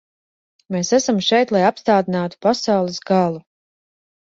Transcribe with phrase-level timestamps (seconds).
[0.75, 3.45] Mēs esam šeit, lai apstādinātu pasaules galu.